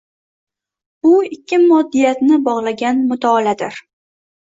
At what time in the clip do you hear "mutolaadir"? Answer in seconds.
3.15-3.83